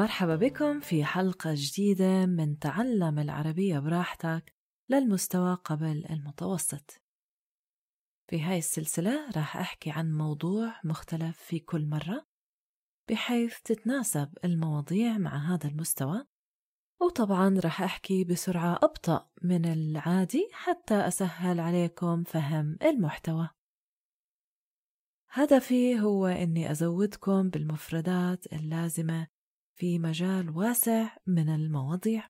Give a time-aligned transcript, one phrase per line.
[0.00, 4.54] مرحبا بكم في حلقة جديدة من تعلم العربية براحتك
[4.88, 7.02] للمستوى قبل المتوسط.
[8.30, 12.26] في هاي السلسلة راح أحكي عن موضوع مختلف في كل مرة
[13.08, 16.26] بحيث تتناسب المواضيع مع هذا المستوى
[17.00, 23.50] وطبعا راح أحكي بسرعة أبطأ من العادي حتى أسهل عليكم فهم المحتوى.
[25.30, 29.39] هدفي هو أني أزودكم بالمفردات اللازمة
[29.80, 32.28] في مجال واسع من المواضيع.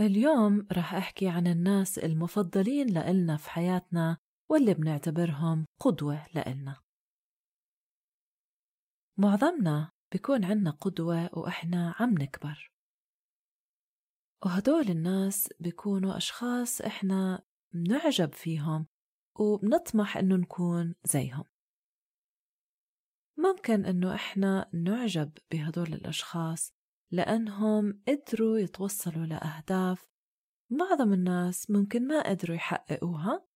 [0.00, 4.18] اليوم رح أحكي عن الناس المفضلين لإلنا في حياتنا
[4.50, 6.80] واللي بنعتبرهم قدوة لإلنا.
[9.18, 12.70] معظمنا بيكون عنا قدوة وإحنا عم نكبر.
[14.44, 17.42] وهدول الناس بيكونوا أشخاص إحنا
[17.74, 18.86] بنعجب فيهم
[19.38, 21.44] وبنطمح إنه نكون زيهم.
[23.38, 26.72] ممكن إنه إحنا نعجب بهدول الأشخاص
[27.12, 30.08] لأنهم قدروا يتوصلوا لأهداف
[30.70, 33.46] معظم الناس ممكن ما قدروا يحققوها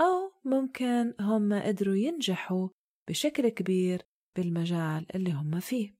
[0.00, 2.68] أو ممكن هم قدروا ينجحوا
[3.08, 4.02] بشكل كبير
[4.36, 5.94] بالمجال اللي هم فيه.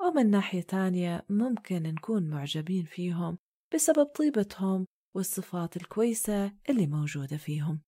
[0.00, 3.38] ومن ناحية تانية ممكن نكون معجبين فيهم
[3.74, 7.82] بسبب طيبتهم والصفات الكويسة اللي موجودة فيهم.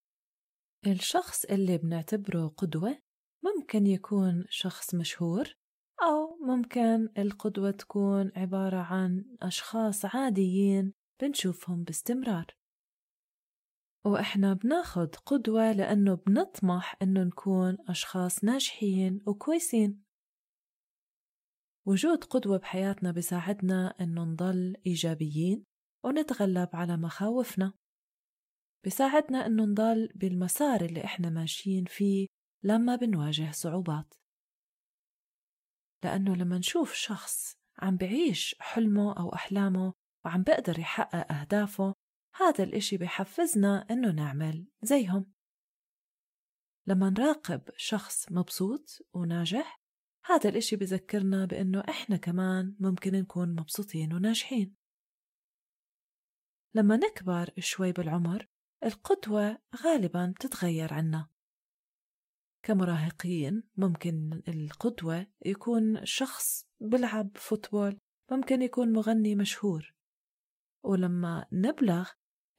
[0.86, 3.03] الشخص اللي بنعتبره قدوة
[3.44, 5.56] ممكن يكون شخص مشهور
[6.02, 10.92] أو ممكن القدوة تكون عبارة عن أشخاص عاديين
[11.22, 12.46] بنشوفهم باستمرار.
[14.06, 20.04] وإحنا بناخد قدوة لأنه بنطمح إنه نكون أشخاص ناجحين وكويسين.
[21.86, 25.64] وجود قدوة بحياتنا بيساعدنا إنه نضل إيجابيين
[26.04, 27.72] ونتغلب على مخاوفنا.
[28.84, 32.26] بيساعدنا إنه نضل بالمسار اللي إحنا ماشيين فيه
[32.64, 34.14] لما بنواجه صعوبات.
[36.04, 39.92] لأنه لما نشوف شخص عم بعيش حلمه أو أحلامه
[40.24, 41.94] وعم بقدر يحقق أهدافه
[42.34, 45.32] هذا الإشي بحفزنا إنه نعمل زيهم.
[46.86, 49.80] لما نراقب شخص مبسوط وناجح
[50.24, 54.76] هذا الإشي بذكرنا بإنه إحنا كمان ممكن نكون مبسوطين وناجحين.
[56.74, 58.48] لما نكبر شوي بالعمر
[58.84, 61.33] القدوة غالبا بتتغير عنا.
[62.64, 67.98] كمراهقين ممكن القدوة يكون شخص بلعب فوتبول
[68.30, 69.94] ممكن يكون مغني مشهور.
[70.84, 72.10] ولما نبلغ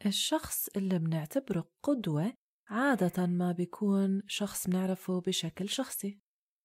[0.06, 2.34] الشخص اللي بنعتبره قدوة
[2.70, 6.20] عادة ما بيكون شخص بنعرفه بشكل شخصي.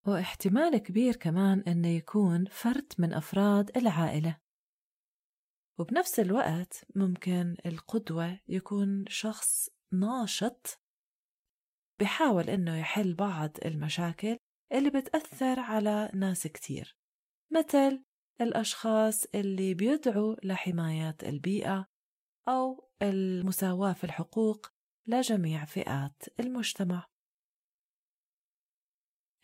[0.07, 4.39] واحتمال كبير كمان إنه يكون فرد من أفراد العائلة.
[5.79, 10.80] وبنفس الوقت ممكن القدوة يكون شخص ناشط
[12.01, 14.39] بحاول إنه يحل بعض المشاكل
[14.73, 16.97] اللي بتأثر على ناس كتير
[17.53, 18.05] مثل
[18.41, 21.87] الأشخاص اللي بيدعوا لحماية البيئة
[22.49, 24.67] أو المساواة في الحقوق
[25.07, 27.07] لجميع فئات المجتمع.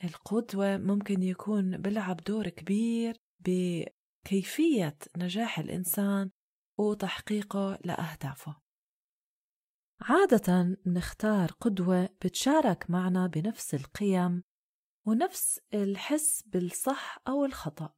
[0.05, 6.31] القدوة ممكن يكون بلعب دور كبير بكيفية نجاح الإنسان
[6.79, 8.66] وتحقيقه لأهدافه.
[10.01, 14.43] عادة نختار قدوة بتشارك معنا بنفس القيم
[15.07, 17.95] ونفس الحس بالصح أو الخطأ.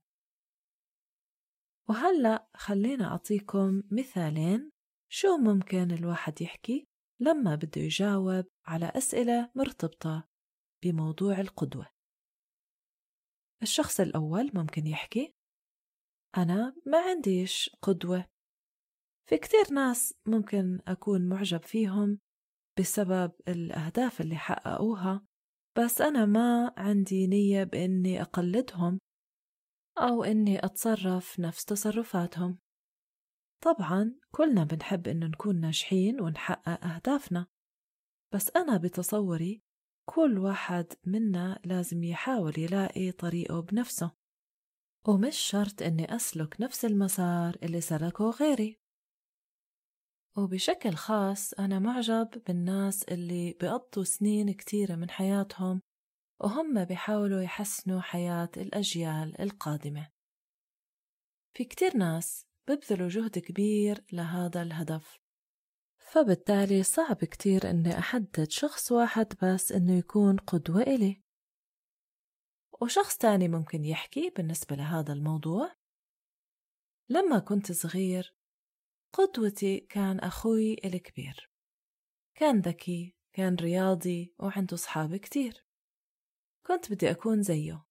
[1.89, 4.71] وهلأ خلينا أعطيكم مثالين
[5.13, 6.89] شو ممكن الواحد يحكي
[7.21, 10.29] لما بده يجاوب على أسئلة مرتبطة
[10.85, 11.87] بموضوع القدوة.
[13.63, 15.35] الشخص الأول ممكن يحكي
[16.37, 18.38] أنا ما عنديش قدوة.
[19.28, 22.19] في كتير ناس ممكن أكون معجب فيهم
[22.78, 25.25] بسبب الأهداف اللي حققوها
[25.78, 28.99] بس أنا ما عندي نية بإني أقلدهم
[29.99, 32.59] أو إني أتصرف نفس تصرفاتهم.
[33.65, 37.47] طبعا كلنا بنحب إنه نكون ناجحين ونحقق أهدافنا
[38.35, 39.62] بس أنا بتصوري
[40.08, 44.12] كل واحد منا لازم يحاول يلاقي طريقه بنفسه
[45.08, 48.88] ومش شرط إني أسلك نفس المسار اللي سلكه غيري.
[50.38, 55.82] وبشكل خاص أنا معجب بالناس اللي بقضوا سنين كتيرة من حياتهم
[56.40, 60.11] وهم بيحاولوا يحسنوا حياة الأجيال القادمة.
[61.55, 65.19] في كتير ناس ببذلوا جهد كبير لهذا الهدف
[65.99, 71.23] فبالتالي صعب كتير إني أحدد شخص واحد بس إنه يكون قدوة إلي.
[72.81, 75.75] وشخص تاني ممكن يحكي بالنسبة لهذا الموضوع
[77.08, 78.38] لما كنت صغير
[79.12, 81.50] قدوتي كان أخوي الكبير.
[82.34, 85.64] كان ذكي كان رياضي وعنده صحاب كتير.
[86.66, 87.84] كنت بدي أكون زيه.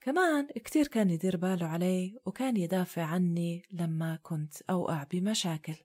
[0.00, 5.76] كمان كتير كان يدير باله علي وكان يدافع عني لما كنت أوقع بمشاكل.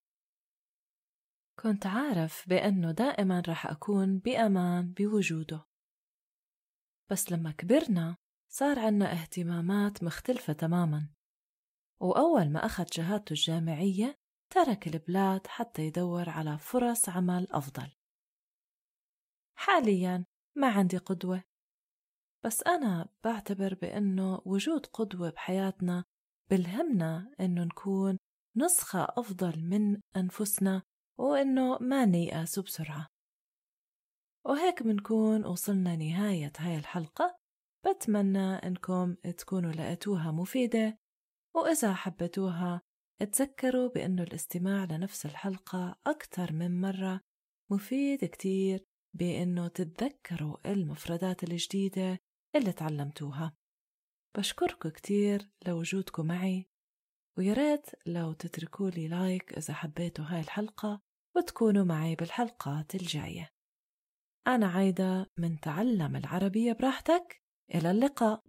[1.60, 5.66] كنت عارف بأنه دائما رح أكون بأمان بوجوده.
[7.12, 8.18] بس لما كبرنا
[8.50, 11.17] صار عنا اهتمامات مختلفة تماما.
[12.00, 14.16] وأول ما أخذ شهادته الجامعية
[14.50, 17.92] ترك البلاد حتى يدور على فرص عمل أفضل.
[19.58, 21.44] حاليا ما عندي قدوة
[22.46, 26.04] بس أنا بعتبر بأنه وجود قدوة بحياتنا
[26.50, 28.18] بلهمنا إنه نكون
[28.56, 30.84] نسخة أفضل من أنفسنا
[31.20, 33.08] وإنه ما نيأس بسرعة
[34.46, 37.38] وهيك بنكون وصلنا نهاية هاي الحلقة.
[37.86, 40.98] بتمنى إنكم تكونوا لقيتوها مفيدة
[41.58, 42.82] وإذا حبيتوها
[43.32, 47.22] تذكروا بأنه الاستماع لنفس الحلقة أكثر من مرة
[47.72, 48.84] مفيد كتير
[49.14, 52.20] بأنه تتذكروا المفردات الجديدة
[52.56, 53.54] اللي تعلمتوها.
[54.38, 56.66] بشكركم كتير لوجودكم معي
[57.38, 61.02] وياريت لو تتركوا لي لايك إذا حبيتوا هاي الحلقة
[61.38, 63.50] وتكونوا معي بالحلقات الجاية.
[64.48, 67.42] أنا عايدة من تعلم العربية براحتك
[67.76, 68.44] إلى اللقاء.